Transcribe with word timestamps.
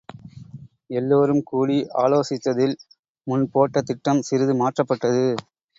எல்லோரும் 0.89 1.43
கூடிஆலோசித்ததில் 1.51 2.75
முன்போட்டதிட்டம் 3.27 4.23
சிறிது 4.23 4.55
மாற்றப்பட்டது. 4.55 5.25